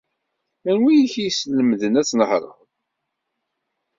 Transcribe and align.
Anwa 0.69 0.89
ay 0.91 0.99
ak-yeslemden 1.05 1.99
ad 2.01 2.05
tnehṛed? 2.07 2.45